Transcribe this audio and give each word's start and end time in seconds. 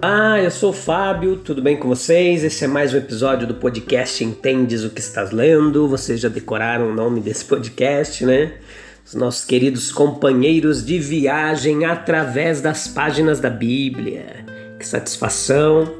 Ah, 0.00 0.40
eu 0.40 0.50
sou 0.52 0.70
o 0.70 0.72
Fábio, 0.72 1.36
tudo 1.36 1.60
bem 1.60 1.76
com 1.76 1.88
vocês? 1.88 2.44
Esse 2.44 2.64
é 2.64 2.68
mais 2.68 2.94
um 2.94 2.98
episódio 2.98 3.48
do 3.48 3.54
podcast 3.54 4.22
Entendes 4.22 4.84
o 4.84 4.90
que 4.90 5.00
estás 5.00 5.32
lendo. 5.32 5.88
Vocês 5.88 6.20
já 6.20 6.28
decoraram 6.28 6.88
o 6.88 6.94
nome 6.94 7.20
desse 7.20 7.44
podcast, 7.44 8.24
né? 8.24 8.52
Os 9.04 9.14
nossos 9.14 9.44
queridos 9.44 9.90
companheiros 9.90 10.86
de 10.86 11.00
viagem 11.00 11.84
através 11.84 12.60
das 12.60 12.86
páginas 12.86 13.40
da 13.40 13.50
Bíblia. 13.50 14.44
Que 14.78 14.86
satisfação 14.86 15.92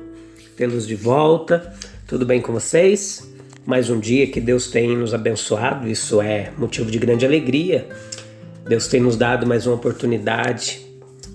tê-los 0.56 0.87
de 0.87 0.95
volta. 0.95 1.75
Tudo 2.06 2.25
bem 2.25 2.41
com 2.41 2.53
vocês? 2.53 3.28
Mais 3.67 3.91
um 3.91 3.98
dia 3.98 4.28
que 4.28 4.41
Deus 4.41 4.69
tem 4.69 4.97
nos 4.97 5.12
abençoado, 5.12 5.89
isso 5.89 6.23
é 6.23 6.53
motivo 6.56 6.89
de 6.89 7.01
grande 7.01 7.27
alegria. 7.27 7.89
Deus 8.65 8.87
tem 8.87 9.01
nos 9.01 9.17
dado 9.17 9.45
mais 9.45 9.67
uma 9.67 9.75
oportunidade. 9.75 10.87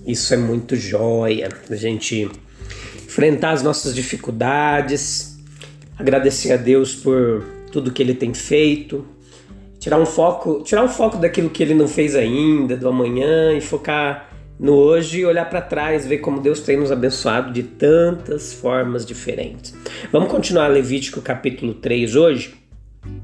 Isso 0.06 0.32
é 0.32 0.36
muito 0.38 0.76
joia. 0.76 1.50
A 1.68 1.76
gente 1.76 2.30
enfrentar 3.14 3.52
as 3.52 3.62
nossas 3.62 3.94
dificuldades, 3.94 5.38
agradecer 5.96 6.52
a 6.52 6.56
Deus 6.56 6.96
por 6.96 7.44
tudo 7.70 7.92
que 7.92 8.02
Ele 8.02 8.12
tem 8.12 8.34
feito, 8.34 9.06
tirar 9.78 10.00
um 10.00 10.06
foco, 10.06 10.64
tirar 10.64 10.82
um 10.82 10.88
foco 10.88 11.16
daquilo 11.18 11.48
que 11.48 11.62
Ele 11.62 11.74
não 11.74 11.86
fez 11.86 12.16
ainda, 12.16 12.76
do 12.76 12.88
amanhã 12.88 13.52
e 13.52 13.60
focar 13.60 14.30
no 14.58 14.72
hoje 14.72 15.20
e 15.20 15.24
olhar 15.24 15.48
para 15.48 15.60
trás, 15.60 16.04
ver 16.04 16.18
como 16.18 16.40
Deus 16.40 16.58
tem 16.58 16.76
nos 16.76 16.90
abençoado 16.90 17.52
de 17.52 17.62
tantas 17.62 18.52
formas 18.52 19.06
diferentes. 19.06 19.72
Vamos 20.10 20.28
continuar 20.28 20.66
Levítico 20.66 21.20
capítulo 21.20 21.72
3 21.74 22.16
hoje. 22.16 22.63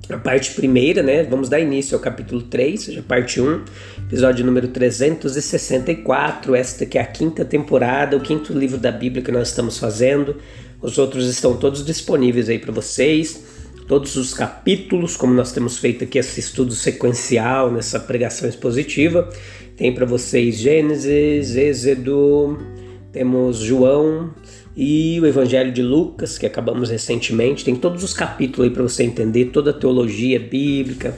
A 0.09 0.19
parte 0.19 0.53
primeira, 0.53 1.03
né? 1.03 1.23
Vamos 1.23 1.49
dar 1.49 1.61
início 1.61 1.97
ao 1.97 2.03
capítulo 2.03 2.43
3, 2.43 2.81
seja 2.81 3.03
parte 3.03 3.41
1, 3.41 3.65
episódio 4.07 4.45
número 4.45 4.69
364. 4.69 6.55
Esta 6.55 6.85
que 6.85 6.99
é 6.99 7.01
a 7.01 7.07
quinta 7.07 7.45
temporada, 7.45 8.17
o 8.17 8.21
quinto 8.21 8.53
livro 8.53 8.77
da 8.77 8.91
Bíblia 8.91 9.23
que 9.23 9.31
nós 9.31 9.49
estamos 9.49 9.79
fazendo. 9.79 10.37
Os 10.83 10.99
outros 10.99 11.29
estão 11.29 11.57
todos 11.57 11.85
disponíveis 11.85 12.49
aí 12.49 12.59
para 12.59 12.73
vocês. 12.73 13.45
Todos 13.87 14.17
os 14.17 14.33
capítulos, 14.35 15.17
como 15.17 15.35
nós 15.35 15.53
temos 15.53 15.79
feito 15.79 16.05
aqui 16.05 16.19
esse 16.19 16.39
estudo 16.41 16.75
sequencial 16.75 17.73
nessa 17.73 17.99
pregação 17.99 18.49
expositiva, 18.49 19.29
tem 19.77 19.93
para 19.95 20.07
vocês 20.07 20.57
Gênesis, 20.57 21.57
Êxodo, 21.57 22.59
temos 23.13 23.59
João, 23.59 24.31
e 24.77 25.21
o 25.21 25.27
Evangelho 25.27 25.73
de 25.73 25.83
Lucas, 25.83 26.39
que 26.39 26.47
acabamos 26.47 26.91
recentemente, 26.91 27.65
tem 27.65 27.75
todos 27.75 28.05
os 28.05 28.15
capítulos 28.15 28.69
aí 28.69 28.75
para 28.75 28.83
você 28.83 29.03
entender 29.03 29.47
toda 29.47 29.71
a 29.71 29.75
teologia 29.75 30.39
bíblica, 30.39 31.15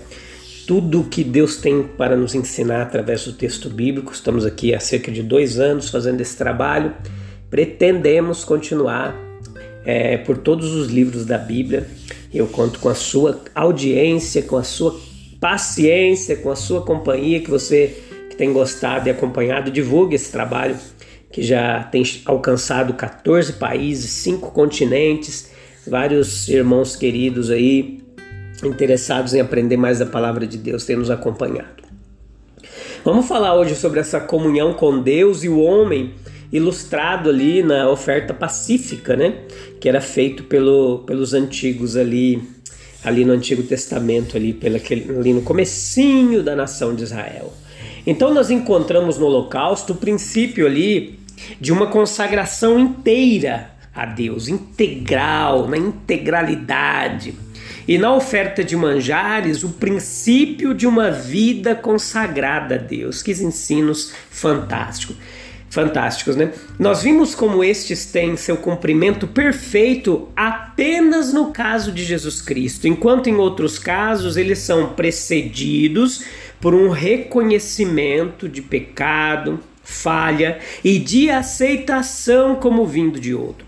tudo 0.67 1.05
que 1.05 1.23
Deus 1.23 1.57
tem 1.57 1.83
para 1.83 2.17
nos 2.17 2.35
ensinar 2.35 2.83
através 2.83 3.25
do 3.25 3.33
texto 3.33 3.69
bíblico. 3.69 4.13
Estamos 4.13 4.47
aqui 4.47 4.75
há 4.75 4.81
cerca 4.81 5.13
de 5.13 5.23
dois 5.23 5.59
anos 5.59 5.91
fazendo 5.91 6.21
esse 6.21 6.37
trabalho. 6.37 6.95
Pretendemos 7.51 8.45
continuar 8.45 9.15
é, 9.85 10.17
por 10.17 10.39
todos 10.39 10.73
os 10.73 10.89
livros 10.89 11.27
da 11.27 11.37
Bíblia. 11.37 11.87
Eu 12.33 12.47
conto 12.47 12.79
com 12.79 12.89
a 12.89 12.95
sua 12.95 13.43
audiência, 13.55 14.43
com 14.43 14.57
a 14.57 14.63
sua 14.63 14.99
paciência, 15.39 16.37
com 16.37 16.51
a 16.51 16.57
sua 16.57 16.83
companhia, 16.83 17.41
que 17.41 17.51
você 17.51 18.03
que 18.31 18.37
tem 18.37 18.51
gostado 18.51 19.09
e 19.09 19.11
acompanhado, 19.11 19.71
divulgue 19.71 20.15
esse 20.15 20.33
trabalho 20.33 20.75
que 21.33 21.43
já 21.43 21.83
tem 21.85 22.03
alcançado 22.27 22.93
14 22.93 23.55
países, 23.55 24.11
5 24.11 24.53
continentes, 24.53 25.51
vários 25.87 26.47
irmãos 26.49 26.95
queridos 26.95 27.51
aí 27.51 28.03
interessados 28.63 29.35
em 29.35 29.41
aprender 29.41 29.77
mais 29.77 29.99
da 29.99 30.07
palavra 30.07 30.47
de 30.47 30.59
Deus 30.59 30.85
têm 30.85 30.95
nos 30.95 31.11
acompanhado. 31.11 31.83
Vamos 33.05 33.27
falar 33.27 33.55
hoje 33.57 33.75
sobre 33.75 33.99
essa 33.99 34.21
comunhão 34.21 34.75
com 34.75 35.01
Deus 35.01 35.43
e 35.43 35.49
o 35.49 35.59
homem 35.59 36.15
ilustrado 36.53 37.31
ali 37.31 37.63
na 37.63 37.89
oferta 37.89 38.33
pacífica, 38.33 39.17
né? 39.17 39.39
Que 39.81 39.89
era 39.89 40.01
feito 40.01 40.45
pelo, 40.45 40.99
pelos 41.01 41.35
antigos 41.35 41.97
ali, 41.97 42.41
ali 43.03 43.25
no 43.25 43.33
Antigo 43.33 43.63
Testamento, 43.63 44.37
ali, 44.37 44.53
pela, 44.53 44.77
ali 44.79 45.33
no 45.33 45.43
comecinho 45.43 46.43
da 46.43 46.55
nação 46.55 46.95
de 46.95 47.03
Israel. 47.03 47.53
Então 48.07 48.33
nós 48.33 48.51
encontramos 48.51 49.19
no 49.19 49.27
Holocausto 49.27 49.95
o 49.95 49.97
princípio 49.97 50.67
ali 50.67 51.19
de 51.61 51.73
uma 51.73 51.87
consagração 51.87 52.79
inteira 52.79 53.71
a 53.95 54.07
Deus, 54.07 54.49
integral, 54.49 55.69
na 55.69 55.77
integralidade. 55.77 57.35
E 57.87 57.99
na 57.99 58.15
oferta 58.15 58.63
de 58.63 58.77
manjares, 58.77 59.65
o 59.65 59.71
princípio 59.71 60.73
de 60.73 60.87
uma 60.87 61.11
vida 61.11 61.75
consagrada 61.75 62.77
a 62.77 62.79
Deus. 62.79 63.23
Que 63.23 63.33
ensinos 63.33 64.13
fantásticos. 64.31 65.17
Fantásticos, 65.69 66.37
né? 66.37 66.53
Nós 66.79 67.03
vimos 67.03 67.35
como 67.35 67.65
estes 67.65 68.05
têm 68.05 68.37
seu 68.37 68.59
cumprimento 68.59 69.27
perfeito 69.27 70.29
apenas 70.37 71.33
no 71.33 71.51
caso 71.51 71.91
de 71.91 72.05
Jesus 72.05 72.43
Cristo, 72.43 72.87
enquanto 72.87 73.29
em 73.29 73.37
outros 73.37 73.79
casos 73.79 74.37
eles 74.37 74.59
são 74.59 74.93
precedidos 74.93 76.25
por 76.61 76.75
um 76.75 76.91
reconhecimento 76.91 78.51
de 78.51 78.61
pecado, 78.61 79.61
falha 79.83 80.59
e 80.83 80.99
de 80.99 81.31
aceitação 81.31 82.57
como 82.57 82.87
vindo 82.87 83.19
de 83.19 83.35
outro. 83.35 83.67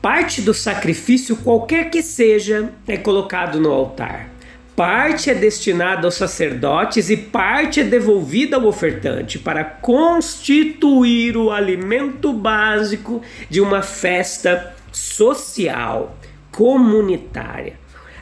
Parte 0.00 0.40
do 0.40 0.54
sacrifício, 0.54 1.36
qualquer 1.36 1.90
que 1.90 2.02
seja, 2.02 2.72
é 2.88 2.96
colocado 2.96 3.60
no 3.60 3.70
altar. 3.70 4.30
Parte 4.74 5.28
é 5.28 5.34
destinada 5.34 6.06
aos 6.06 6.14
sacerdotes 6.14 7.10
e 7.10 7.16
parte 7.16 7.80
é 7.80 7.84
devolvida 7.84 8.56
ao 8.56 8.64
ofertante 8.64 9.38
para 9.38 9.62
constituir 9.62 11.36
o 11.36 11.50
alimento 11.50 12.32
básico 12.32 13.20
de 13.50 13.60
uma 13.60 13.82
festa 13.82 14.74
social, 14.90 16.16
comunitária. 16.50 17.74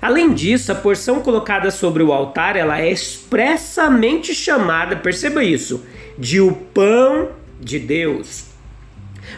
Além 0.02 0.32
disso, 0.32 0.72
a 0.72 0.74
porção 0.74 1.20
colocada 1.20 1.70
sobre 1.70 2.02
o 2.02 2.12
altar, 2.12 2.56
ela 2.56 2.80
é 2.80 2.90
expressamente 2.90 4.34
chamada, 4.34 4.96
perceba 4.96 5.44
isso, 5.44 5.84
de 6.18 6.40
o 6.40 6.52
pão 6.52 7.30
de 7.60 7.78
Deus. 7.78 8.46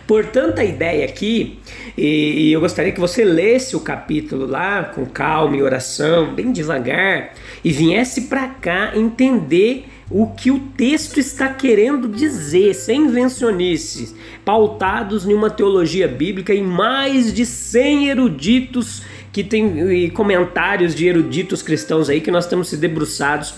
Portanto, 0.07 0.61
a 0.61 0.65
ideia 0.65 1.05
aqui, 1.05 1.59
e 1.97 2.53
eu 2.53 2.61
gostaria 2.61 2.93
que 2.93 3.01
você 3.01 3.25
lesse 3.25 3.77
o 3.77 3.81
capítulo 3.81 4.47
lá 4.47 4.85
com 4.85 5.05
calma 5.05 5.57
e 5.57 5.63
oração, 5.63 6.33
bem 6.35 6.53
devagar, 6.53 7.35
e 7.65 7.71
viesse 7.71 8.23
para 8.23 8.49
cá 8.49 8.93
entender 8.97 9.87
o 10.09 10.29
que 10.29 10.51
o 10.51 10.59
texto 10.77 11.19
está 11.19 11.49
querendo 11.49 12.09
dizer, 12.09 12.75
sem 12.75 13.03
invencionices, 13.03 14.15
pautados 14.45 15.27
em 15.27 15.35
uma 15.35 15.51
teologia 15.51 16.09
bíblica 16.09 16.53
e 16.53 16.63
mais 16.63 17.33
de 17.33 17.47
100 17.47 18.09
eruditos 18.09 19.03
que 19.33 19.45
tem 19.45 20.11
comentários 20.11 20.95
de 20.95 21.07
eruditos 21.07 21.63
cristãos 21.63 22.09
aí 22.09 22.21
que 22.21 22.31
nós 22.31 22.47
temos 22.47 22.69
se 22.69 22.77
debruçados 22.77 23.55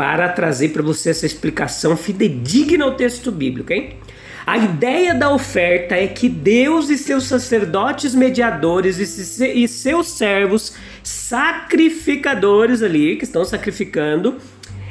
para 0.00 0.30
trazer 0.30 0.70
para 0.70 0.82
você 0.82 1.10
essa 1.10 1.26
explicação 1.26 1.94
fidedigna 1.94 2.86
ao 2.86 2.94
texto 2.94 3.30
bíblico, 3.30 3.70
hein? 3.70 3.98
A 4.46 4.56
ideia 4.56 5.14
da 5.14 5.30
oferta 5.30 5.94
é 5.94 6.06
que 6.06 6.26
Deus 6.26 6.88
e 6.88 6.96
seus 6.96 7.24
sacerdotes 7.24 8.14
mediadores 8.14 8.96
e 9.38 9.68
seus 9.68 10.12
servos 10.12 10.74
sacrificadores 11.02 12.82
ali, 12.82 13.16
que 13.16 13.24
estão 13.24 13.44
sacrificando, 13.44 14.38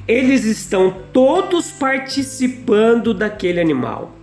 eles 0.08 0.46
estão 0.46 0.96
todos 1.12 1.72
participando 1.72 3.12
daquele 3.12 3.60
animal. 3.60 4.16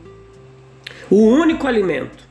O 1.10 1.16
único 1.16 1.66
alimento. 1.66 2.28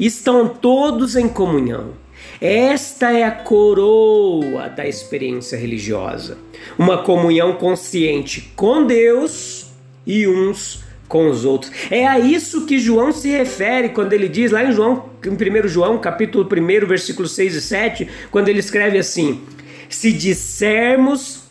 Estão 0.00 0.48
todos 0.48 1.14
em 1.14 1.28
comunhão. 1.28 1.92
Esta 2.40 3.10
é 3.12 3.24
a 3.24 3.32
coroa 3.32 4.68
da 4.68 4.86
experiência 4.86 5.58
religiosa. 5.58 6.38
Uma 6.78 7.02
comunhão 7.02 7.54
consciente 7.54 8.52
com 8.54 8.86
Deus 8.86 9.72
e 10.06 10.26
uns 10.28 10.84
com 11.08 11.28
os 11.28 11.44
outros. 11.44 11.72
É 11.90 12.06
a 12.06 12.18
isso 12.18 12.66
que 12.66 12.78
João 12.78 13.12
se 13.12 13.28
refere 13.28 13.88
quando 13.88 14.12
ele 14.12 14.28
diz 14.28 14.52
lá 14.52 14.62
em 14.62 14.72
João, 14.72 15.10
em 15.24 15.64
1 15.64 15.68
João, 15.68 15.98
capítulo 15.98 16.44
1, 16.46 16.86
versículo 16.86 17.26
6 17.26 17.54
e 17.54 17.60
7, 17.60 18.08
quando 18.30 18.48
ele 18.48 18.60
escreve 18.60 18.98
assim: 18.98 19.40
Se 19.88 20.12
dissermos 20.12 21.44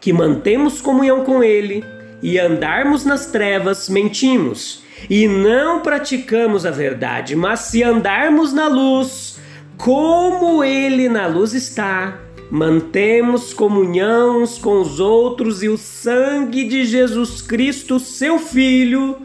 que 0.00 0.12
mantemos 0.12 0.80
comunhão 0.80 1.24
com 1.24 1.42
ele 1.42 1.84
e 2.22 2.38
andarmos 2.38 3.04
nas 3.04 3.26
trevas, 3.26 3.88
mentimos 3.88 4.82
e 5.08 5.26
não 5.26 5.80
praticamos 5.80 6.66
a 6.66 6.70
verdade. 6.70 7.34
Mas 7.34 7.60
se 7.60 7.82
andarmos 7.82 8.52
na 8.52 8.68
luz, 8.68 9.40
como 9.82 10.62
Ele 10.62 11.08
na 11.08 11.26
luz 11.26 11.54
está, 11.54 12.16
mantemos 12.48 13.52
comunhão 13.52 14.40
uns 14.40 14.56
com 14.56 14.80
os 14.80 15.00
outros 15.00 15.60
e 15.60 15.68
o 15.68 15.76
sangue 15.76 16.64
de 16.64 16.84
Jesus 16.84 17.42
Cristo, 17.42 17.98
seu 17.98 18.38
Filho, 18.38 19.16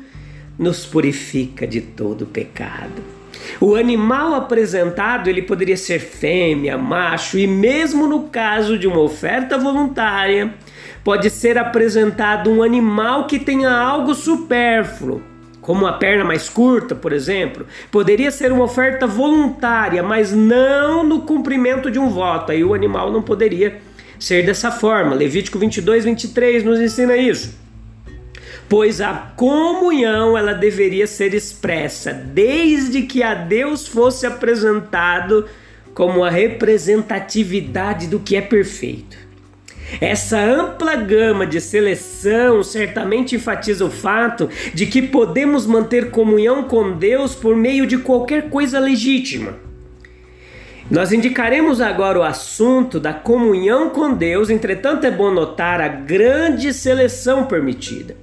nos 0.58 0.84
purifica 0.84 1.68
de 1.68 1.80
todo 1.80 2.26
pecado. 2.26 3.04
O 3.62 3.76
animal 3.76 4.34
apresentado 4.34 5.30
ele 5.30 5.44
poderia 5.44 5.78
ser 5.78 6.00
fêmea, 6.00 6.76
macho 6.76 7.38
e 7.38 7.46
mesmo 7.46 8.08
no 8.08 8.24
caso 8.24 8.80
de 8.80 8.88
uma 8.88 9.00
oferta 9.00 9.60
voluntária, 9.60 10.56
pode 11.04 11.30
ser 11.30 11.60
apresentado 11.60 12.50
um 12.50 12.64
animal 12.64 13.28
que 13.28 13.38
tenha 13.38 13.70
algo 13.72 14.16
supérfluo, 14.16 15.22
como 15.68 15.86
a 15.86 15.92
perna 15.92 16.24
mais 16.24 16.48
curta, 16.48 16.96
por 16.96 17.12
exemplo, 17.12 17.68
poderia 17.92 18.32
ser 18.32 18.54
uma 18.54 18.64
oferta 18.64 19.06
voluntária, 19.06 20.02
mas 20.02 20.32
não 20.32 21.04
no 21.04 21.24
cumprimento 21.24 21.92
de 21.92 22.00
um 22.00 22.08
voto. 22.08 22.54
Aí 22.54 22.64
o 22.64 22.74
animal 22.74 23.12
não 23.12 23.22
poderia 23.22 23.82
ser 24.18 24.46
dessa 24.46 24.72
forma. 24.72 25.14
Levítico 25.14 25.60
22, 25.60 26.06
23 26.06 26.64
nos 26.64 26.80
ensina 26.80 27.18
isso. 27.18 27.54
Pois 28.70 29.02
a 29.02 29.34
comunhão 29.36 30.38
ela 30.38 30.54
deveria 30.54 31.06
ser 31.06 31.34
expressa 31.34 32.14
desde 32.14 33.02
que 33.02 33.22
a 33.22 33.34
Deus 33.34 33.86
fosse 33.86 34.26
apresentado 34.26 35.50
como 35.94 36.24
a 36.24 36.30
representatividade 36.30 38.08
do 38.08 38.22
que 38.22 38.38
é 38.38 38.42
perfeito. 38.42 39.27
Essa 40.02 40.40
ampla 40.40 40.96
gama 40.96 41.48
de 41.48 41.62
seleção 41.62 42.62
certamente 42.62 43.36
enfatiza 43.36 43.86
o 43.86 43.90
fato 43.90 44.50
de 44.74 44.86
que 44.86 45.02
podemos 45.02 45.66
manter 45.66 46.12
comunhão 46.12 46.64
com 46.64 46.92
Deus 46.92 47.34
por 47.34 47.56
meio 47.56 47.88
de 47.88 47.98
qualquer 47.98 48.50
coisa 48.50 48.80
legítima. 48.80 49.56
Nós 50.90 51.12
indicaremos 51.12 51.82
agora 51.82 52.20
o 52.20 52.24
assunto 52.24 53.00
da 53.00 53.14
comunhão 53.14 53.90
com 53.90 54.14
Deus, 54.14 54.50
entretanto 54.50 55.06
é 55.06 55.12
bom 55.12 55.32
notar 55.32 55.82
a 55.82 55.88
grande 55.88 56.74
seleção 56.74 57.46
permitida. 57.46 58.16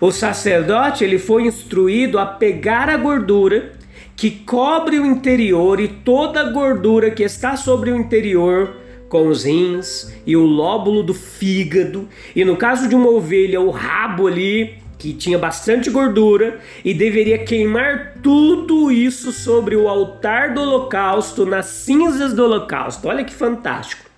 O 0.00 0.10
sacerdote 0.10 1.04
ele 1.04 1.18
foi 1.18 1.42
instruído 1.42 2.18
a 2.18 2.24
pegar 2.24 2.88
a 2.88 2.96
gordura 2.96 3.72
que 4.16 4.30
cobre 4.30 4.98
o 4.98 5.06
interior 5.06 5.80
e 5.80 5.88
toda 5.88 6.40
a 6.40 6.50
gordura 6.50 7.10
que 7.10 7.22
está 7.22 7.56
sobre 7.56 7.90
o 7.90 7.96
interior 7.96 8.74
com 9.08 9.28
os 9.28 9.44
rins 9.44 10.12
e 10.26 10.36
o 10.36 10.44
lóbulo 10.44 11.02
do 11.02 11.14
fígado, 11.14 12.08
e 12.34 12.44
no 12.44 12.56
caso 12.56 12.88
de 12.88 12.94
uma 12.94 13.08
ovelha, 13.08 13.60
o 13.60 13.70
rabo 13.70 14.26
ali, 14.26 14.74
que 14.98 15.12
tinha 15.12 15.38
bastante 15.38 15.90
gordura, 15.90 16.58
e 16.84 16.92
deveria 16.92 17.38
queimar 17.38 18.14
tudo 18.22 18.90
isso 18.90 19.32
sobre 19.32 19.76
o 19.76 19.88
altar 19.88 20.52
do 20.52 20.60
holocausto, 20.60 21.46
nas 21.46 21.66
cinzas 21.66 22.32
do 22.32 22.44
holocausto. 22.44 23.08
Olha 23.08 23.24
que 23.24 23.32
fantástico. 23.32 24.08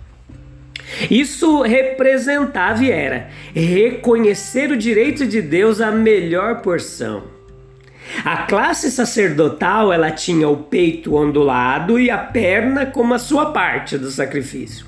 Isso 1.10 1.62
representava 1.62 2.82
e 2.82 2.90
era 2.90 3.28
reconhecer 3.54 4.72
o 4.72 4.76
direito 4.76 5.26
de 5.26 5.40
Deus 5.40 5.81
à 5.81 5.90
melhor 5.90 6.62
porção. 6.62 7.39
A 8.24 8.38
classe 8.38 8.90
sacerdotal 8.90 9.92
ela 9.92 10.10
tinha 10.10 10.48
o 10.48 10.56
peito 10.56 11.14
ondulado 11.14 11.98
e 11.98 12.10
a 12.10 12.18
perna 12.18 12.86
como 12.86 13.14
a 13.14 13.18
sua 13.18 13.52
parte 13.52 13.96
do 13.96 14.10
sacrifício. 14.10 14.86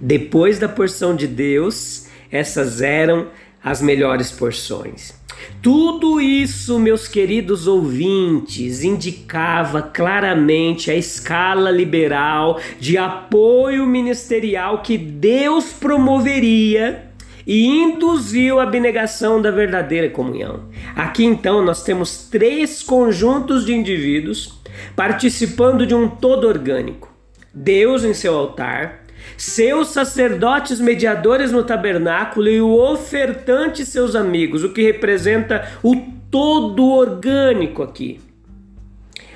Depois 0.00 0.58
da 0.58 0.68
porção 0.68 1.14
de 1.14 1.26
Deus, 1.26 2.06
essas 2.30 2.80
eram 2.80 3.28
as 3.62 3.82
melhores 3.82 4.30
porções. 4.30 5.18
Tudo 5.62 6.20
isso, 6.20 6.78
meus 6.78 7.06
queridos 7.06 7.66
ouvintes, 7.66 8.82
indicava 8.82 9.82
claramente 9.82 10.90
a 10.90 10.94
escala 10.94 11.70
liberal 11.70 12.60
de 12.78 12.96
apoio 12.96 13.86
ministerial 13.86 14.82
que 14.82 14.96
Deus 14.96 15.72
promoveria 15.72 17.09
e 17.46 17.66
induziu 17.66 18.58
a 18.60 18.64
abnegação 18.64 19.40
da 19.40 19.50
verdadeira 19.50 20.08
comunhão. 20.08 20.64
Aqui 20.94 21.24
então 21.24 21.64
nós 21.64 21.82
temos 21.82 22.28
três 22.28 22.82
conjuntos 22.82 23.64
de 23.64 23.74
indivíduos 23.74 24.60
participando 24.94 25.86
de 25.86 25.94
um 25.94 26.08
todo 26.08 26.46
orgânico: 26.46 27.12
Deus 27.52 28.04
em 28.04 28.14
seu 28.14 28.36
altar, 28.36 29.04
seus 29.36 29.88
sacerdotes 29.88 30.80
mediadores 30.80 31.52
no 31.52 31.62
tabernáculo 31.62 32.48
e 32.48 32.60
o 32.60 32.72
ofertante 32.72 33.84
seus 33.84 34.14
amigos, 34.14 34.64
o 34.64 34.72
que 34.72 34.82
representa 34.82 35.68
o 35.82 35.96
todo 36.30 36.84
orgânico 36.90 37.82
aqui. 37.82 38.20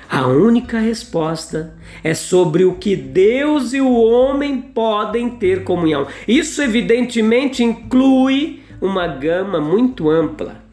A 0.09 0.27
única 0.27 0.79
resposta 0.79 1.75
é 2.03 2.13
sobre 2.13 2.63
o 2.63 2.75
que 2.75 2.95
Deus 2.95 3.73
e 3.73 3.81
o 3.81 3.93
homem 3.93 4.61
podem 4.61 5.29
ter 5.31 5.63
comunhão. 5.63 6.07
Isso, 6.27 6.61
evidentemente, 6.61 7.63
inclui 7.63 8.61
uma 8.81 9.07
gama 9.07 9.59
muito 9.59 10.09
ampla. 10.09 10.63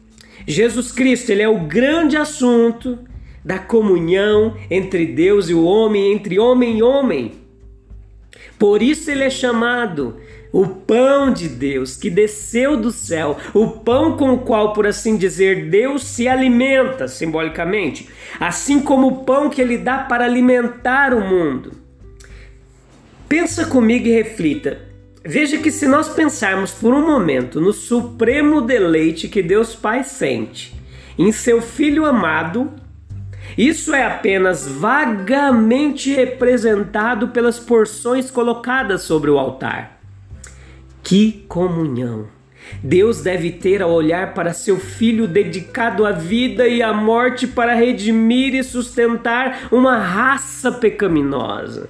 Jesus 0.45 0.91
Cristo 0.91 1.31
ele 1.31 1.41
é 1.41 1.49
o 1.49 1.61
grande 1.61 2.17
assunto 2.17 2.99
da 3.43 3.59
comunhão 3.59 4.55
entre 4.69 5.05
Deus 5.05 5.49
e 5.49 5.53
o 5.53 5.63
homem, 5.63 6.13
entre 6.13 6.39
homem 6.39 6.77
e 6.77 6.83
homem. 6.83 7.31
Por 8.57 8.81
isso 8.81 9.09
ele 9.09 9.23
é 9.23 9.29
chamado 9.29 10.17
o 10.53 10.67
pão 10.67 11.33
de 11.33 11.49
Deus 11.49 11.97
que 11.97 12.11
desceu 12.11 12.77
do 12.77 12.91
céu, 12.91 13.35
o 13.55 13.67
pão 13.71 14.15
com 14.15 14.31
o 14.33 14.37
qual, 14.37 14.71
por 14.71 14.85
assim 14.85 15.17
dizer, 15.17 15.67
Deus 15.71 16.03
se 16.03 16.27
alimenta 16.27 17.07
simbolicamente, 17.07 18.07
assim 18.39 18.79
como 18.79 19.07
o 19.07 19.25
pão 19.25 19.49
que 19.49 19.59
ele 19.59 19.79
dá 19.79 19.97
para 19.97 20.25
alimentar 20.25 21.11
o 21.11 21.21
mundo. 21.21 21.71
Pensa 23.27 23.65
comigo 23.65 24.07
e 24.07 24.11
reflita. 24.11 24.79
Veja 25.25 25.57
que 25.57 25.71
se 25.71 25.87
nós 25.87 26.09
pensarmos 26.09 26.71
por 26.71 26.93
um 26.93 27.03
momento 27.03 27.59
no 27.59 27.73
supremo 27.73 28.61
deleite 28.61 29.27
que 29.27 29.41
Deus 29.41 29.73
Pai 29.73 30.03
sente 30.03 30.75
em 31.17 31.31
seu 31.31 31.61
filho 31.61 32.05
amado, 32.05 32.71
isso 33.57 33.93
é 33.95 34.05
apenas 34.05 34.67
vagamente 34.67 36.13
representado 36.13 37.29
pelas 37.29 37.57
porções 37.59 38.29
colocadas 38.29 39.01
sobre 39.01 39.31
o 39.31 39.39
altar. 39.39 39.92
Que 41.03 41.43
comunhão! 41.49 42.27
Deus 42.81 43.21
deve 43.21 43.51
ter 43.51 43.81
ao 43.81 43.91
olhar 43.91 44.33
para 44.33 44.53
seu 44.53 44.79
filho 44.79 45.27
dedicado 45.27 46.05
à 46.05 46.13
vida 46.13 46.65
e 46.65 46.81
à 46.81 46.93
morte 46.93 47.45
para 47.45 47.75
redimir 47.75 48.55
e 48.55 48.63
sustentar 48.63 49.67
uma 49.69 49.97
raça 49.97 50.71
pecaminosa. 50.71 51.89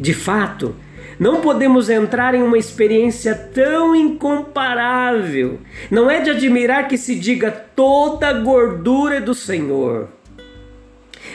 De 0.00 0.14
fato, 0.14 0.74
não 1.20 1.42
podemos 1.42 1.90
entrar 1.90 2.34
em 2.34 2.42
uma 2.42 2.56
experiência 2.56 3.34
tão 3.34 3.94
incomparável. 3.94 5.58
Não 5.90 6.10
é 6.10 6.20
de 6.20 6.30
admirar 6.30 6.88
que 6.88 6.96
se 6.96 7.14
diga 7.14 7.50
toda 7.50 8.28
a 8.28 8.32
gordura 8.32 9.20
do 9.20 9.34
Senhor. 9.34 10.08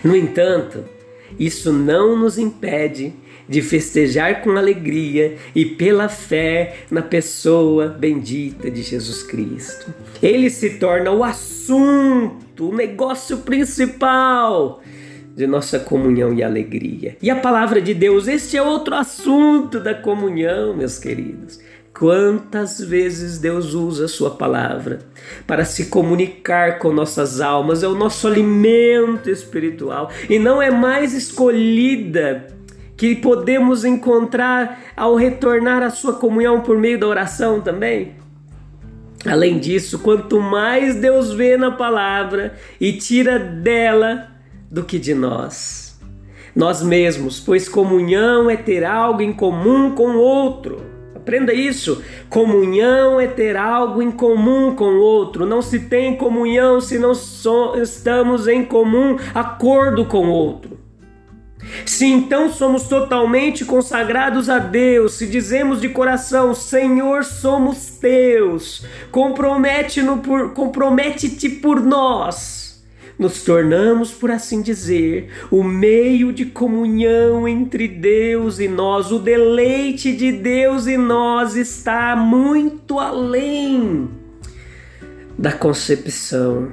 No 0.04 0.16
entanto, 0.16 0.84
isso 1.40 1.72
não 1.72 2.18
nos 2.18 2.38
impede 2.38 3.14
de 3.48 3.62
festejar 3.62 4.42
com 4.42 4.52
alegria 4.52 5.36
e 5.56 5.66
pela 5.66 6.10
fé 6.10 6.76
na 6.90 7.02
pessoa 7.02 7.88
bendita 7.88 8.70
de 8.70 8.82
Jesus 8.82 9.24
Cristo. 9.24 9.94
Ele 10.22 10.50
se 10.50 10.72
torna 10.72 11.12
o 11.12 11.24
assunto, 11.24 12.70
o 12.70 12.76
negócio 12.76 13.38
principal 13.38 14.82
de 15.36 15.48
nossa 15.48 15.80
comunhão 15.80 16.34
e 16.34 16.44
alegria. 16.44 17.18
E 17.22 17.30
a 17.30 17.36
palavra 17.36 17.82
de 17.82 17.94
Deus, 17.94 18.28
este 18.28 18.56
é 18.56 18.62
outro 18.62 18.96
assunto 18.96 19.80
da 19.80 19.94
comunhão, 19.94 20.76
meus 20.76 21.00
queridos. 21.00 21.60
Quantas 21.94 22.80
vezes 22.80 23.38
Deus 23.38 23.76
usa 23.76 24.06
a 24.06 24.08
Sua 24.08 24.32
palavra 24.32 25.00
para 25.46 25.64
se 25.64 25.86
comunicar 25.86 26.80
com 26.80 26.92
nossas 26.92 27.40
almas, 27.40 27.84
é 27.84 27.88
o 27.88 27.96
nosso 27.96 28.28
alimento 28.28 29.30
espiritual 29.30 30.10
e 30.28 30.40
não 30.40 30.60
é 30.60 30.72
mais 30.72 31.14
escolhida 31.14 32.48
que 32.98 33.16
podemos 33.16 33.84
encontrar 33.84 34.82
ao 34.96 35.16
retornar 35.16 35.82
à 35.82 35.90
Sua 35.90 36.14
comunhão 36.14 36.62
por 36.62 36.78
meio 36.78 37.00
da 37.00 37.08
oração 37.08 37.60
também. 37.62 38.16
Além 39.26 39.58
disso, 39.58 40.00
quanto 40.00 40.40
mais 40.42 40.96
Deus 40.96 41.32
vê 41.32 41.56
na 41.56 41.72
palavra 41.72 42.56
e 42.80 42.92
tira 42.94 43.40
dela 43.40 44.28
do 44.70 44.84
que 44.84 45.00
de 45.00 45.14
nós, 45.14 46.00
nós 46.56 46.84
mesmos, 46.84 47.40
pois 47.40 47.70
comunhão 47.70 48.50
é 48.50 48.58
ter 48.58 48.84
algo 48.84 49.22
em 49.22 49.32
comum 49.32 49.92
com 49.92 50.12
o 50.12 50.20
outro. 50.20 50.94
Aprenda 51.16 51.54
isso. 51.54 52.04
Comunhão 52.30 53.18
é 53.18 53.28
ter 53.28 53.56
algo 53.56 54.02
em 54.02 54.12
comum 54.12 54.76
com 54.76 54.96
o 54.96 55.00
outro. 55.00 55.46
Não 55.46 55.62
se 55.62 55.80
tem 55.80 56.18
comunhão 56.18 56.82
se 56.82 57.00
não 57.00 57.14
estamos 57.82 58.48
em 58.48 58.66
comum 58.66 59.18
acordo 59.34 60.04
com 60.04 60.28
o 60.28 60.32
outro. 60.32 60.83
Se 61.86 62.06
então 62.06 62.52
somos 62.52 62.84
totalmente 62.84 63.66
consagrados 63.66 64.50
a 64.50 64.60
Deus, 64.60 65.14
se 65.14 65.28
dizemos 65.28 65.82
de 65.82 65.90
coração, 65.90 66.54
Senhor, 66.54 67.24
somos 67.24 67.88
teus, 67.90 68.86
compromete-te 69.12 70.06
por, 70.24 70.54
compromete 70.54 71.50
por 71.50 71.82
nós, 71.82 72.84
nos 73.18 73.44
tornamos, 73.44 74.12
por 74.12 74.32
assim 74.32 74.62
dizer, 74.62 75.30
o 75.52 75.64
meio 75.64 76.34
de 76.34 76.46
comunhão 76.46 77.48
entre 77.48 77.88
Deus 77.88 78.60
e 78.60 78.68
nós. 78.68 79.12
O 79.12 79.20
deleite 79.20 80.16
de 80.16 80.32
Deus 80.32 80.88
e 80.88 80.98
nós 80.98 81.56
está 81.56 82.16
muito 82.16 83.00
além 83.00 84.10
da 85.38 85.52
concepção. 85.52 86.72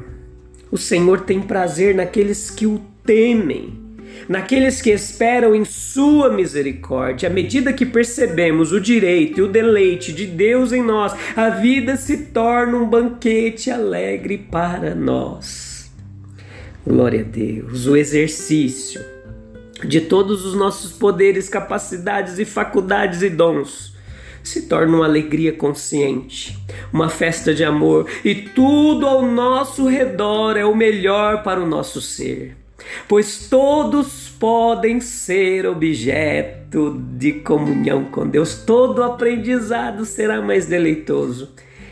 O 0.72 0.78
Senhor 0.78 1.20
tem 1.20 1.40
prazer 1.42 1.94
naqueles 1.94 2.50
que 2.50 2.66
o 2.66 2.80
temem 3.04 3.79
naqueles 4.28 4.80
que 4.80 4.90
esperam 4.90 5.54
em 5.54 5.64
Sua 5.64 6.30
misericórdia. 6.30 7.28
À 7.28 7.32
medida 7.32 7.72
que 7.72 7.86
percebemos 7.86 8.72
o 8.72 8.80
direito 8.80 9.40
e 9.40 9.42
o 9.42 9.48
deleite 9.48 10.12
de 10.12 10.26
Deus 10.26 10.72
em 10.72 10.82
nós, 10.82 11.14
a 11.36 11.50
vida 11.50 11.96
se 11.96 12.26
torna 12.26 12.76
um 12.76 12.88
banquete 12.88 13.70
alegre 13.70 14.38
para 14.38 14.94
nós. 14.94 15.90
Glória 16.86 17.20
a 17.20 17.24
Deus. 17.24 17.86
O 17.86 17.96
exercício 17.96 19.04
de 19.84 20.00
todos 20.00 20.44
os 20.44 20.54
nossos 20.54 20.92
poderes, 20.92 21.48
capacidades 21.48 22.38
e 22.38 22.44
faculdades 22.44 23.22
e 23.22 23.30
dons 23.30 23.90
se 24.42 24.62
torna 24.62 24.96
uma 24.96 25.04
alegria 25.04 25.52
consciente, 25.52 26.58
uma 26.92 27.10
festa 27.10 27.54
de 27.54 27.62
amor, 27.62 28.08
e 28.24 28.34
tudo 28.34 29.06
ao 29.06 29.26
nosso 29.26 29.86
redor 29.86 30.56
é 30.56 30.64
o 30.64 30.74
melhor 30.74 31.42
para 31.42 31.60
o 31.60 31.66
nosso 31.66 32.00
ser 32.00 32.59
pois 33.08 33.48
todos 33.48 34.28
podem 34.28 35.00
ser 35.00 35.66
objeto 35.66 37.00
de 37.16 37.32
comunhão 37.32 38.04
com 38.04 38.26
Deus. 38.26 38.54
Todo 38.54 39.02
aprendizado 39.02 40.04
será 40.04 40.40
mais 40.40 40.66
deleitoso 40.66 41.50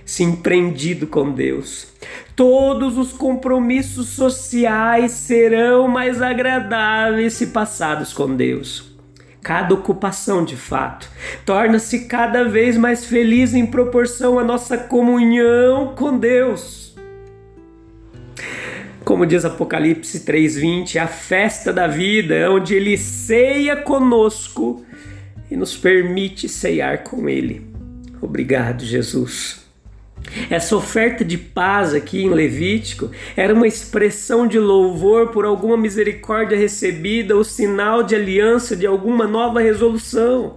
se 0.08 0.24
empreendido 0.24 1.06
com 1.06 1.30
Deus. 1.30 1.88
Todos 2.34 2.96
os 2.96 3.12
compromissos 3.12 4.08
sociais 4.08 5.12
serão 5.12 5.86
mais 5.86 6.22
agradáveis 6.22 7.34
se 7.34 7.48
passados 7.48 8.14
com 8.14 8.34
Deus. 8.34 8.88
Cada 9.42 9.74
ocupação, 9.74 10.44
de 10.44 10.56
fato, 10.56 11.10
torna-se 11.44 12.06
cada 12.06 12.44
vez 12.44 12.78
mais 12.78 13.04
feliz 13.04 13.52
em 13.52 13.66
proporção 13.66 14.38
à 14.38 14.44
nossa 14.44 14.78
comunhão 14.78 15.94
com 15.94 16.16
Deus. 16.16 16.87
Como 19.08 19.24
diz 19.24 19.42
Apocalipse 19.42 20.20
3:20, 20.20 20.98
a 20.98 21.06
festa 21.06 21.72
da 21.72 21.86
vida, 21.86 22.52
onde 22.52 22.74
ele 22.74 22.94
ceia 22.98 23.74
conosco 23.74 24.84
e 25.50 25.56
nos 25.56 25.74
permite 25.74 26.46
ceiar 26.46 27.04
com 27.04 27.26
ele. 27.26 27.66
Obrigado, 28.20 28.84
Jesus. 28.84 29.66
Essa 30.50 30.76
oferta 30.76 31.24
de 31.24 31.38
paz 31.38 31.94
aqui 31.94 32.22
em 32.22 32.28
Levítico 32.28 33.10
era 33.34 33.54
uma 33.54 33.66
expressão 33.66 34.46
de 34.46 34.58
louvor 34.58 35.28
por 35.28 35.46
alguma 35.46 35.78
misericórdia 35.78 36.58
recebida, 36.58 37.34
o 37.34 37.42
sinal 37.42 38.02
de 38.02 38.14
aliança 38.14 38.76
de 38.76 38.86
alguma 38.86 39.26
nova 39.26 39.58
resolução. 39.58 40.56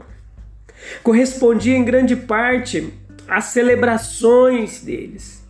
Correspondia 1.01 1.77
em 1.77 1.85
grande 1.85 2.17
parte 2.17 2.93
às 3.29 3.45
celebrações 3.45 4.81
deles. 4.81 5.40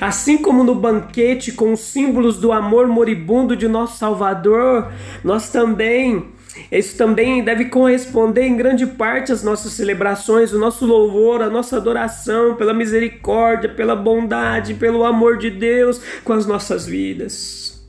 Assim 0.00 0.38
como 0.38 0.64
no 0.64 0.74
banquete 0.74 1.52
com 1.52 1.72
os 1.72 1.80
símbolos 1.80 2.38
do 2.38 2.52
amor 2.52 2.86
moribundo 2.86 3.56
de 3.56 3.68
nosso 3.68 3.98
Salvador, 3.98 4.90
nós 5.22 5.50
também, 5.50 6.26
isso 6.70 6.96
também 6.96 7.42
deve 7.42 7.66
corresponder 7.66 8.42
em 8.42 8.56
grande 8.56 8.86
parte 8.86 9.32
às 9.32 9.42
nossas 9.42 9.72
celebrações, 9.72 10.52
o 10.52 10.58
nosso 10.58 10.84
louvor, 10.86 11.42
a 11.42 11.50
nossa 11.50 11.76
adoração 11.76 12.54
pela 12.56 12.74
misericórdia, 12.74 13.68
pela 13.68 13.94
bondade, 13.94 14.74
pelo 14.74 15.04
amor 15.04 15.38
de 15.38 15.50
Deus 15.50 16.00
com 16.24 16.32
as 16.32 16.46
nossas 16.46 16.86
vidas. 16.86 17.82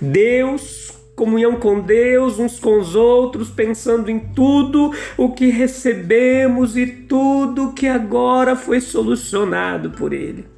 Deus 0.00 0.93
comunhão 1.14 1.56
com 1.56 1.80
Deus, 1.80 2.38
uns 2.38 2.58
com 2.58 2.78
os 2.78 2.94
outros, 2.94 3.50
pensando 3.50 4.10
em 4.10 4.18
tudo 4.18 4.92
o 5.16 5.30
que 5.30 5.48
recebemos 5.48 6.76
e 6.76 6.86
tudo 6.86 7.72
que 7.72 7.86
agora 7.86 8.56
foi 8.56 8.80
solucionado 8.80 9.90
por 9.90 10.12
Ele. 10.12 10.54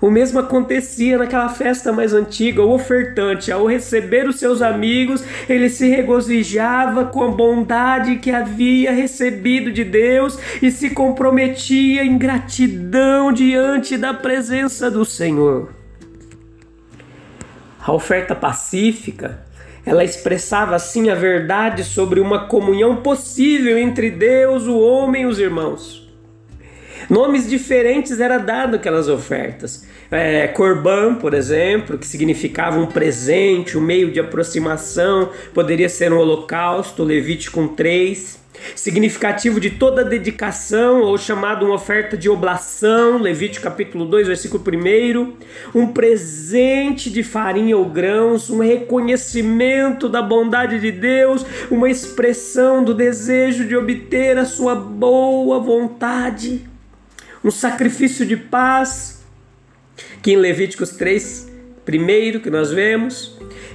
O 0.00 0.10
mesmo 0.10 0.38
acontecia 0.38 1.16
naquela 1.16 1.48
festa 1.48 1.92
mais 1.92 2.12
antiga. 2.12 2.62
O 2.62 2.72
ofertante, 2.72 3.50
ao 3.50 3.66
receber 3.66 4.28
os 4.28 4.36
seus 4.36 4.60
amigos, 4.60 5.24
ele 5.48 5.70
se 5.70 5.88
regozijava 5.88 7.06
com 7.06 7.22
a 7.22 7.30
bondade 7.30 8.16
que 8.16 8.30
havia 8.30 8.92
recebido 8.92 9.72
de 9.72 9.82
Deus 9.82 10.38
e 10.60 10.70
se 10.70 10.90
comprometia 10.90 12.04
em 12.04 12.18
gratidão 12.18 13.32
diante 13.32 13.96
da 13.96 14.12
presença 14.12 14.90
do 14.90 15.04
Senhor. 15.06 15.72
A 17.80 17.92
oferta 17.92 18.34
pacífica 18.34 19.44
ela 19.84 20.04
expressava 20.04 20.74
assim 20.74 21.10
a 21.10 21.14
verdade 21.14 21.84
sobre 21.84 22.20
uma 22.20 22.46
comunhão 22.46 22.96
possível 22.96 23.78
entre 23.78 24.10
Deus, 24.10 24.66
o 24.66 24.78
homem 24.78 25.22
e 25.22 25.26
os 25.26 25.38
irmãos. 25.38 26.04
Nomes 27.10 27.48
diferentes 27.48 28.18
era 28.20 28.38
dado 28.38 28.76
aquelas 28.76 29.08
ofertas. 29.08 29.86
É, 30.10 30.46
Corban, 30.48 31.16
por 31.16 31.34
exemplo, 31.34 31.98
que 31.98 32.06
significava 32.06 32.78
um 32.78 32.86
presente, 32.86 33.76
um 33.76 33.80
meio 33.80 34.10
de 34.10 34.20
aproximação, 34.20 35.30
poderia 35.52 35.88
ser 35.88 36.12
um 36.12 36.18
holocausto, 36.18 37.02
Levítico 37.02 37.68
3 37.68 38.43
significativo 38.74 39.60
de 39.60 39.70
toda 39.70 40.04
dedicação, 40.04 41.00
ou 41.00 41.16
chamado 41.18 41.66
uma 41.66 41.74
oferta 41.74 42.16
de 42.16 42.28
oblação, 42.28 43.18
Levítico 43.18 43.64
capítulo 43.64 44.04
2, 44.04 44.26
versículo 44.26 44.62
1, 44.64 45.78
um 45.78 45.86
presente 45.88 47.10
de 47.10 47.22
farinha 47.22 47.76
ou 47.76 47.84
grãos, 47.86 48.50
um 48.50 48.60
reconhecimento 48.60 50.08
da 50.08 50.22
bondade 50.22 50.80
de 50.80 50.92
Deus, 50.92 51.44
uma 51.70 51.90
expressão 51.90 52.82
do 52.84 52.94
desejo 52.94 53.66
de 53.66 53.76
obter 53.76 54.38
a 54.38 54.44
sua 54.44 54.74
boa 54.74 55.58
vontade, 55.58 56.68
um 57.42 57.50
sacrifício 57.50 58.24
de 58.24 58.36
paz, 58.36 59.24
que 60.22 60.32
em 60.32 60.36
Levíticos 60.36 60.90
3, 60.90 61.52
primeiro 61.84 62.40
que 62.40 62.50
nós 62.50 62.72
vemos, 62.72 63.33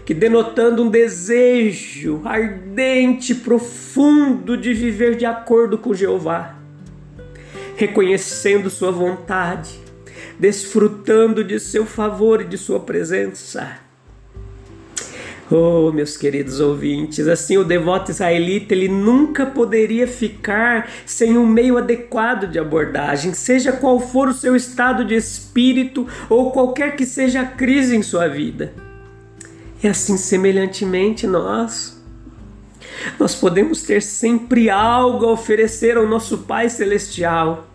que 0.10 0.14
denotando 0.16 0.82
um 0.82 0.90
desejo 0.90 2.24
ardente, 2.26 3.36
profundo 3.36 4.58
de 4.58 4.74
viver 4.74 5.16
de 5.16 5.24
acordo 5.24 5.78
com 5.78 5.94
Jeová, 5.94 6.56
reconhecendo 7.76 8.72
Sua 8.72 8.90
vontade, 8.90 9.80
desfrutando 10.40 11.44
de 11.44 11.60
seu 11.60 11.86
favor 11.86 12.42
e 12.42 12.46
de 12.46 12.58
Sua 12.58 12.80
presença. 12.80 13.78
Oh, 15.52 15.92
meus 15.92 16.18
queridos 16.18 16.60
ouvintes, 16.60 17.28
assim 17.28 17.60
o 17.60 17.64
devoto 17.64 18.10
israelita 18.10 18.74
ele 18.74 18.88
nunca 18.88 19.46
poderia 19.46 20.08
ficar 20.08 20.90
sem 21.06 21.38
um 21.38 21.46
meio 21.46 21.78
adequado 21.78 22.48
de 22.48 22.58
abordagem, 22.58 23.36
seja 23.36 23.74
qual 23.74 24.00
for 24.00 24.30
o 24.30 24.34
seu 24.34 24.56
estado 24.56 25.06
de 25.06 25.14
espírito 25.14 26.08
ou 26.28 26.50
qualquer 26.50 26.96
que 26.96 27.06
seja 27.06 27.42
a 27.42 27.46
crise 27.46 27.96
em 27.96 28.02
sua 28.02 28.28
vida. 28.28 28.89
E 29.82 29.88
assim, 29.88 30.18
semelhantemente, 30.18 31.26
nós. 31.26 31.98
Nós 33.18 33.34
podemos 33.34 33.82
ter 33.82 34.02
sempre 34.02 34.70
algo 34.70 35.26
a 35.26 35.32
oferecer 35.32 35.96
ao 35.96 36.06
nosso 36.06 36.40
Pai 36.40 36.70
Celestial, 36.70 37.68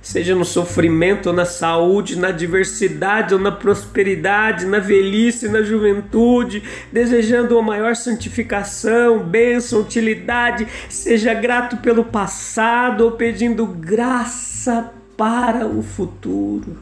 seja 0.00 0.34
no 0.34 0.46
sofrimento 0.46 1.26
ou 1.26 1.32
na 1.34 1.44
saúde, 1.44 2.18
na 2.18 2.30
diversidade 2.30 3.34
ou 3.34 3.40
na 3.40 3.52
prosperidade, 3.52 4.64
na 4.64 4.78
velhice, 4.78 5.46
na 5.46 5.62
juventude, 5.62 6.62
desejando 6.90 7.54
uma 7.54 7.62
maior 7.62 7.94
santificação, 7.94 9.18
bênção, 9.18 9.80
utilidade, 9.80 10.66
seja 10.88 11.34
grato 11.34 11.76
pelo 11.76 12.04
passado 12.04 13.02
ou 13.04 13.12
pedindo 13.12 13.66
graça 13.66 14.90
para 15.18 15.66
o 15.66 15.82
futuro 15.82 16.78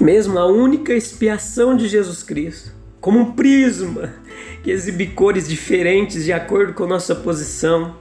mesmo 0.00 0.38
a 0.38 0.46
única 0.46 0.94
expiação 0.94 1.76
de 1.76 1.88
Jesus 1.88 2.22
Cristo, 2.22 2.72
como 3.00 3.18
um 3.18 3.32
prisma 3.32 4.14
que 4.62 4.70
exibe 4.70 5.08
cores 5.08 5.48
diferentes 5.48 6.24
de 6.24 6.32
acordo 6.32 6.72
com 6.72 6.86
nossa 6.86 7.14
posição, 7.14 7.96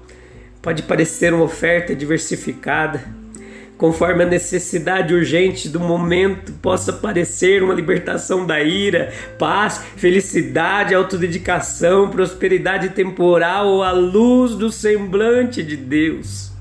pode 0.62 0.84
parecer 0.84 1.34
uma 1.34 1.44
oferta 1.44 1.96
diversificada, 1.96 3.04
conforme 3.78 4.24
a 4.24 4.28
necessidade 4.28 5.14
urgente 5.14 5.70
do 5.70 5.80
momento 5.80 6.52
possa 6.54 6.92
parecer 6.92 7.62
uma 7.62 7.74
libertação 7.74 8.46
da 8.46 8.62
ira, 8.62 9.14
paz, 9.38 9.82
felicidade, 9.96 10.96
autodedicação, 10.96 12.10
prosperidade 12.10 12.90
temporal 12.90 13.68
ou 13.68 13.84
a 13.84 13.92
luz 13.92 14.56
do 14.56 14.72
semblante 14.72 15.64
de 15.64 15.78
Deus. 15.78 16.57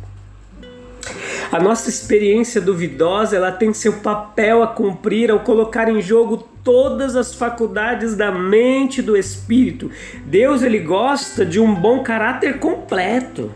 A 1.51 1.61
nossa 1.61 1.89
experiência 1.89 2.61
duvidosa, 2.61 3.37
ela 3.37 3.53
tem 3.53 3.73
seu 3.73 3.95
papel 3.95 4.63
a 4.63 4.67
cumprir 4.67 5.31
ao 5.31 5.41
colocar 5.41 5.89
em 5.89 6.01
jogo 6.01 6.39
todas 6.65 7.15
as 7.15 7.35
faculdades 7.35 8.17
da 8.17 8.33
mente 8.33 8.99
e 8.99 9.03
do 9.03 9.17
espírito. 9.17 9.91
Deus 10.25 10.63
ele 10.63 10.81
gosta 10.81 11.45
de 11.45 11.61
um 11.61 11.75
bom 11.75 12.03
caráter 12.03 12.59
completo 12.59 13.51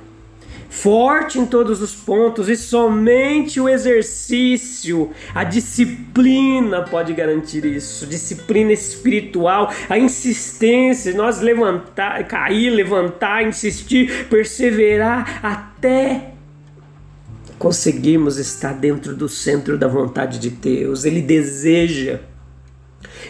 forte 0.71 1.39
em 1.39 1.45
todos 1.45 1.83
os 1.83 1.95
pontos 1.95 2.49
e 2.49 2.57
somente 2.57 3.61
o 3.61 3.69
exercício, 3.69 5.11
a 5.35 5.43
disciplina 5.43 6.83
pode 6.83 7.13
garantir 7.13 7.65
isso. 7.65 8.07
Disciplina 8.07 8.73
espiritual, 8.73 9.75
a 9.89 9.99
insistência, 9.99 11.13
nós 11.13 11.41
levantar, 11.41 12.25
cair, 12.29 12.71
levantar, 12.71 13.43
insistir, 13.43 14.27
perseverar 14.27 15.41
até 15.43 16.30
conseguirmos 17.61 18.39
estar 18.39 18.73
dentro 18.73 19.15
do 19.15 19.29
centro 19.29 19.77
da 19.77 19.87
vontade 19.87 20.39
de 20.39 20.49
Deus. 20.49 21.05
Ele 21.05 21.21
deseja 21.21 22.21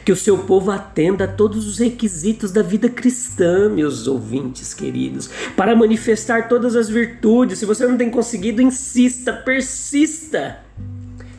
que 0.04 0.12
o 0.12 0.16
seu 0.16 0.38
povo 0.38 0.70
atenda 0.70 1.25
a 1.25 1.28
todos 1.28 1.66
os 1.66 1.78
requisitos 1.78 2.52
da 2.52 2.62
vida 2.62 2.88
cristã, 2.88 3.68
meus 3.68 4.06
ouvintes 4.06 4.72
queridos, 4.72 5.28
para 5.56 5.75
manifestar 5.75 6.46
todas 6.46 6.76
as 6.76 6.88
virtudes. 6.88 7.58
Se 7.58 7.66
você 7.66 7.84
não 7.84 7.96
tem 7.96 8.08
conseguido, 8.08 8.62
insista, 8.62 9.32
persista. 9.32 10.60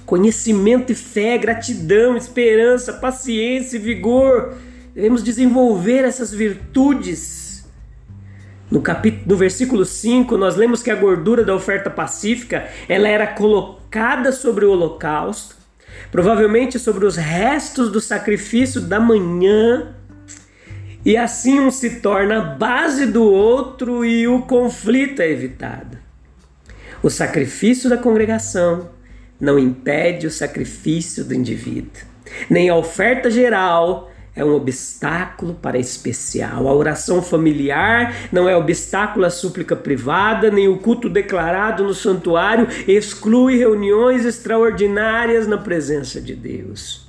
Conhecimento 0.06 0.92
e 0.92 0.96
fé, 0.96 1.38
gratidão, 1.38 2.18
esperança, 2.18 2.92
paciência 2.92 3.78
e 3.78 3.80
vigor. 3.80 4.58
Devemos 4.94 5.24
desenvolver 5.24 6.04
essas 6.04 6.34
virtudes. 6.34 7.51
No, 8.72 8.82
capítulo, 8.82 9.36
versículo 9.36 9.84
5, 9.84 10.38
nós 10.38 10.56
lemos 10.56 10.82
que 10.82 10.90
a 10.90 10.96
gordura 10.96 11.44
da 11.44 11.54
oferta 11.54 11.90
pacífica 11.90 12.70
ela 12.88 13.08
era 13.08 13.28
colocada 13.28 14.32
sobre 14.32 14.66
o 14.66 14.72
holocausto 14.72 15.62
provavelmente 16.10 16.78
sobre 16.78 17.06
os 17.06 17.16
restos 17.16 17.92
do 17.92 18.02
sacrifício 18.02 18.82
da 18.82 19.00
manhã, 19.00 19.96
e 21.04 21.18
assim 21.18 21.60
um 21.60 21.72
se 21.72 22.02
torna 22.02 22.38
a 22.38 22.42
base 22.42 23.08
do 23.08 23.24
outro 23.24 24.06
e 24.06 24.28
o 24.28 24.44
conflito 24.44 25.22
é 25.22 25.30
evitado. 25.30 25.98
O 27.02 27.10
sacrifício 27.10 27.90
da 27.90 27.98
congregação 27.98 28.90
não 29.40 29.58
impede 29.58 30.28
o 30.28 30.32
sacrifício 30.32 31.24
do 31.24 31.34
indivíduo, 31.34 32.04
nem 32.50 32.70
a 32.70 32.76
oferta 32.76 33.32
geral 33.32 34.11
é 34.36 34.46
um 34.46 34.56
obstáculo 34.56 35.54
para 35.54 35.78
especial. 35.78 36.68
A 36.68 36.74
oração 36.74 37.22
familiar 37.22 38.30
não 38.32 38.48
é 38.48 38.56
obstáculo 38.56 39.26
à 39.26 39.30
súplica 39.30 39.76
privada, 39.76 40.50
nem 40.50 40.68
o 40.68 40.78
culto 40.78 41.10
declarado 41.10 41.84
no 41.84 41.94
santuário 41.94 42.68
exclui 42.88 43.58
reuniões 43.58 44.26
extraordinárias 44.26 45.48
na 45.48 45.58
presença 45.58 46.22
de 46.22 46.34
Deus. 46.34 47.08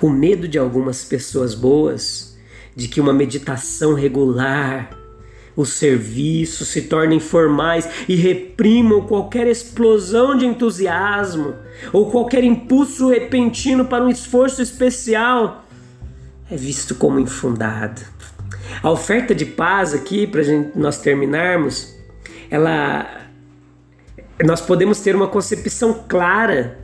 O 0.00 0.10
medo 0.10 0.46
de 0.46 0.58
algumas 0.58 1.04
pessoas 1.04 1.54
boas 1.54 2.36
de 2.76 2.88
que 2.88 3.00
uma 3.00 3.12
meditação 3.12 3.94
regular, 3.94 4.90
os 5.54 5.70
serviços 5.70 6.68
se 6.68 6.82
tornem 6.82 7.20
formais 7.20 7.88
e 8.08 8.14
reprimam 8.16 9.02
qualquer 9.02 9.46
explosão 9.46 10.36
de 10.36 10.46
entusiasmo 10.46 11.54
ou 11.92 12.10
qualquer 12.10 12.42
impulso 12.42 13.08
repentino 13.08 13.84
para 13.84 14.04
um 14.04 14.08
esforço 14.08 14.62
especial 14.62 15.61
é 16.50 16.56
visto 16.56 16.94
como 16.94 17.18
infundado. 17.18 18.00
A 18.82 18.90
oferta 18.90 19.34
de 19.34 19.44
paz 19.44 19.94
aqui, 19.94 20.26
para 20.26 20.42
nós 20.74 20.98
terminarmos, 20.98 21.94
ela, 22.50 23.28
nós 24.44 24.60
podemos 24.60 25.00
ter 25.00 25.14
uma 25.14 25.28
concepção 25.28 26.04
clara 26.08 26.78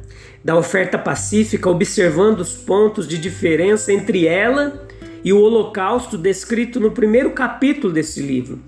da 0.44 0.56
oferta 0.56 0.98
pacífica, 0.98 1.68
observando 1.68 2.40
os 2.40 2.54
pontos 2.54 3.06
de 3.06 3.18
diferença 3.18 3.92
entre 3.92 4.26
ela 4.26 4.86
e 5.24 5.32
o 5.32 5.40
holocausto 5.40 6.16
descrito 6.16 6.78
no 6.78 6.90
primeiro 6.90 7.32
capítulo 7.32 7.92
desse 7.92 8.22
livro. 8.22 8.60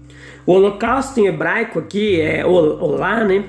O 0.44 0.52
holocausto 0.52 1.20
em 1.20 1.26
hebraico 1.26 1.78
aqui 1.78 2.20
é 2.20 2.44
olá, 2.44 3.24
né? 3.24 3.44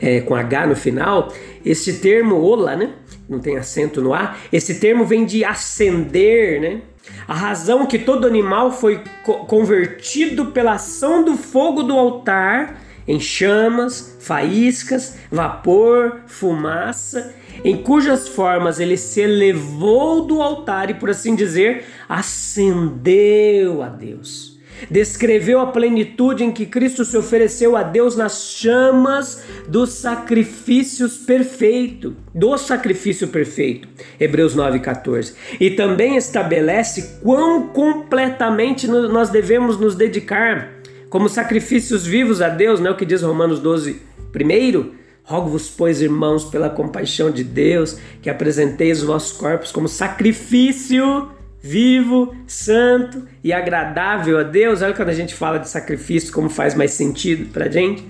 É, 0.00 0.20
com 0.20 0.34
H 0.34 0.66
no 0.66 0.76
final. 0.76 1.32
Esse 1.64 2.00
termo 2.00 2.36
olá, 2.36 2.76
né? 2.76 2.92
Não 3.32 3.40
tem 3.40 3.56
acento 3.56 4.00
no 4.00 4.12
A, 4.14 4.36
esse 4.52 4.78
termo 4.78 5.04
vem 5.04 5.24
de 5.24 5.44
acender, 5.44 6.60
né? 6.60 6.82
A 7.26 7.34
razão 7.34 7.86
que 7.86 7.98
todo 7.98 8.26
animal 8.26 8.70
foi 8.70 9.02
co 9.24 9.46
convertido 9.46 10.46
pela 10.46 10.74
ação 10.74 11.24
do 11.24 11.36
fogo 11.36 11.82
do 11.82 11.98
altar 11.98 12.80
em 13.08 13.18
chamas, 13.18 14.16
faíscas, 14.20 15.18
vapor, 15.30 16.20
fumaça, 16.26 17.34
em 17.64 17.76
cujas 17.76 18.28
formas 18.28 18.78
ele 18.78 18.96
se 18.96 19.20
elevou 19.20 20.24
do 20.24 20.40
altar 20.40 20.90
e, 20.90 20.94
por 20.94 21.10
assim 21.10 21.34
dizer, 21.34 21.84
acendeu 22.08 23.82
a 23.82 23.88
Deus 23.88 24.51
descreveu 24.90 25.60
a 25.60 25.66
plenitude 25.66 26.44
em 26.44 26.52
que 26.52 26.66
Cristo 26.66 27.04
se 27.04 27.16
ofereceu 27.16 27.76
a 27.76 27.82
Deus 27.82 28.16
nas 28.16 28.54
chamas 28.56 29.42
dos 29.68 29.90
sacrifícios 29.94 31.16
perfeito, 31.16 32.16
do 32.34 32.56
sacrifício 32.56 33.28
perfeito. 33.28 33.88
Hebreus 34.18 34.54
9:14. 34.54 35.34
E 35.60 35.70
também 35.70 36.16
estabelece 36.16 37.20
quão 37.22 37.68
completamente 37.68 38.86
nós 38.86 39.30
devemos 39.30 39.78
nos 39.78 39.94
dedicar 39.94 40.72
como 41.08 41.28
sacrifícios 41.28 42.06
vivos 42.06 42.40
a 42.40 42.48
Deus, 42.48 42.80
né? 42.80 42.90
O 42.90 42.96
que 42.96 43.04
diz 43.04 43.22
Romanos 43.22 43.60
12, 43.60 44.00
primeiro, 44.32 44.94
Rogo-vos, 45.24 45.70
pois, 45.70 46.02
irmãos, 46.02 46.44
pela 46.44 46.68
compaixão 46.68 47.30
de 47.30 47.44
Deus, 47.44 47.96
que 48.20 48.28
apresenteis 48.28 48.98
os 48.98 49.04
vossos 49.04 49.32
corpos 49.32 49.70
como 49.70 49.86
sacrifício 49.86 51.30
vivo, 51.62 52.34
santo 52.46 53.26
e 53.42 53.52
agradável 53.52 54.38
a 54.38 54.42
Deus. 54.42 54.82
Olha 54.82 54.92
quando 54.92 55.10
a 55.10 55.14
gente 55.14 55.34
fala 55.34 55.58
de 55.58 55.68
sacrifício, 55.68 56.32
como 56.32 56.50
faz 56.50 56.74
mais 56.74 56.90
sentido 56.90 57.50
para 57.52 57.70
gente 57.70 58.04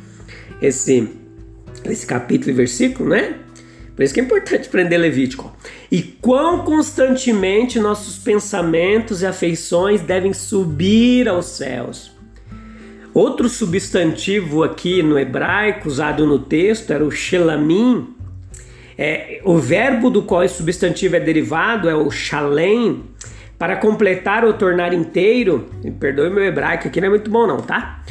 esse, 0.61 1.09
esse 1.85 2.07
capítulo 2.07 2.51
e 2.51 2.55
versículo, 2.55 3.11
né? 3.11 3.35
Por 3.95 4.03
isso 4.03 4.15
que 4.15 4.21
é 4.21 4.23
importante 4.23 4.69
aprender 4.69 4.97
Levítico. 4.97 5.55
E 5.91 6.03
quão 6.03 6.65
constantemente 6.65 7.79
nossos 7.79 8.19
pensamentos 8.19 9.21
e 9.21 9.27
afeições 9.27 10.01
devem 10.01 10.33
subir 10.33 11.29
aos 11.29 11.47
céus. 11.47 12.11
Outro 13.13 13.49
substantivo 13.49 14.63
aqui 14.63 15.03
no 15.03 15.19
hebraico 15.19 15.87
usado 15.87 16.27
no 16.27 16.39
texto 16.39 16.91
era 16.91 17.05
o 17.05 17.11
shelamim. 17.11 18.09
É, 18.97 19.43
o 19.45 19.59
verbo 19.59 20.09
do 20.09 20.23
qual 20.23 20.43
esse 20.43 20.55
substantivo 20.55 21.17
é 21.17 21.21
derivado 21.21 21.91
é 21.91 21.95
o 21.95 22.11
shalem, 22.11 23.03
para 23.63 23.77
completar 23.77 24.45
ou 24.45 24.53
tornar 24.55 24.93
inteiro, 24.93 25.71
perdoe 26.01 26.29
meu 26.29 26.43
hebraico 26.43 26.89
aqui 26.89 27.01
não 27.01 27.07
é 27.07 27.11
muito 27.11 27.31
bom 27.31 27.47
não, 27.47 27.59
tá? 27.59 28.03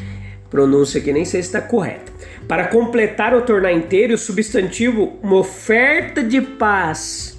Pronúncia 0.50 1.02
aqui 1.02 1.12
nem 1.12 1.26
sei 1.26 1.44
se 1.44 1.50
está 1.50 1.60
correta. 1.60 2.10
Para 2.48 2.68
completar 2.68 3.34
ou 3.34 3.42
tornar 3.42 3.74
inteiro, 3.74 4.14
o 4.14 4.18
substantivo 4.18 5.20
uma 5.22 5.36
oferta 5.36 6.24
de 6.24 6.40
paz, 6.40 7.38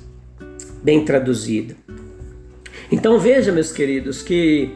bem 0.82 1.06
traduzido. 1.06 1.74
Então 2.90 3.18
veja, 3.18 3.50
meus 3.50 3.72
queridos, 3.72 4.20
que 4.20 4.72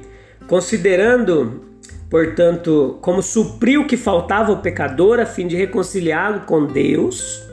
considerando, 0.47 1.63
portanto, 2.09 2.97
como 3.03 3.21
suprir 3.21 3.79
o 3.79 3.87
que 3.87 3.99
faltava 3.99 4.51
ao 4.51 4.63
pecador 4.63 5.21
a 5.21 5.27
fim 5.27 5.47
de 5.47 5.57
reconciliá-lo 5.57 6.47
com 6.47 6.65
Deus, 6.65 7.46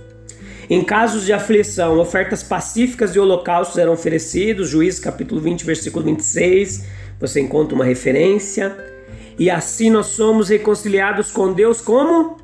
em 0.73 0.83
casos 0.83 1.23
de 1.23 1.31
aflição, 1.31 1.99
ofertas 1.99 2.41
pacíficas 2.41 3.15
e 3.15 3.19
holocaustos 3.19 3.77
eram 3.77 3.93
oferecidos, 3.93 4.69
Juízes 4.69 4.99
capítulo 4.99 5.39
20, 5.39 5.63
versículo 5.63 6.03
26, 6.03 6.87
você 7.19 7.41
encontra 7.41 7.75
uma 7.75 7.85
referência. 7.85 8.75
E 9.37 9.51
assim 9.51 9.91
nós 9.91 10.07
somos 10.07 10.49
reconciliados 10.49 11.29
com 11.29 11.53
Deus 11.53 11.79
como? 11.79 12.37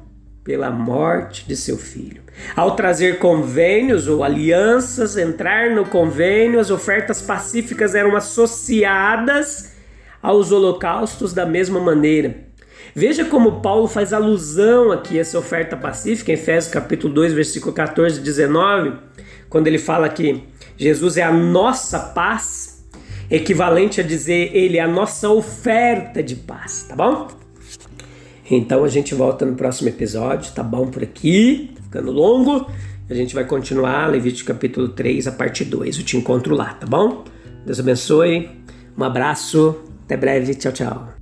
Pela 0.44 0.70
morte 0.70 1.48
de 1.48 1.56
seu 1.56 1.76
filho. 1.76 2.22
Ao 2.56 2.76
trazer 2.76 3.18
convênios 3.18 4.08
ou 4.08 4.24
alianças, 4.24 5.18
entrar 5.18 5.72
no 5.72 5.86
convênio, 5.86 6.60
as 6.60 6.70
ofertas 6.70 7.24
pacíficas 7.24 7.96
eram 7.96 8.16
associadas 8.16 9.74
aos 10.22 10.52
holocaustos 10.52 11.34
da 11.34 11.48
mesma 11.48 11.80
maneira. 11.80 12.49
Veja 12.96 13.26
como 13.26 13.62
Paulo 13.62 13.88
faz 13.88 14.14
alusão 14.14 14.92
aqui 14.92 15.18
a 15.18 15.22
essa 15.22 15.38
oferta 15.38 15.78
pacífica 15.78 16.32
em 16.32 16.36
Efésios 16.36 16.74
capítulo 16.74 17.14
2, 17.14 17.34
versículo 17.34 17.74
14 17.74 18.20
e 18.20 18.24
19, 18.24 18.94
quando 19.50 19.68
ele 19.68 19.78
fala 19.78 20.10
que 20.10 20.44
Jesus 20.78 21.18
é 21.18 21.24
a 21.24 21.32
nossa 21.32 22.00
paz, 22.00 22.86
equivalente 23.30 24.02
a 24.02 24.04
dizer 24.04 24.56
ele 24.56 24.78
é 24.78 24.82
a 24.82 24.88
nossa 24.88 25.30
oferta 25.30 26.24
de 26.24 26.36
paz, 26.36 26.86
tá 26.88 26.96
bom? 26.96 27.28
Então 28.50 28.84
a 28.84 28.88
gente 28.88 29.14
volta 29.14 29.46
no 29.46 29.56
próximo 29.56 29.90
episódio, 29.90 30.52
tá 30.54 30.64
bom 30.64 30.88
por 30.88 31.04
aqui, 31.04 31.72
tá 31.76 31.84
ficando 31.84 32.12
longo. 32.12 32.70
A 33.10 33.14
gente 33.14 33.34
vai 33.34 33.44
continuar 33.44 34.08
Levítico 34.08 34.48
capítulo 34.48 34.90
3, 34.90 35.28
a 35.28 35.32
parte 35.32 35.66
2. 35.66 35.98
Eu 35.98 36.06
te 36.06 36.18
encontro 36.18 36.56
lá, 36.56 36.74
tá 36.74 36.86
bom? 36.86 37.24
Deus 37.66 37.80
abençoe. 37.80 38.50
Um 38.98 39.04
abraço. 39.04 39.76
Até 40.06 40.16
breve. 40.16 40.54
Tchau, 40.56 40.72
tchau. 40.72 41.19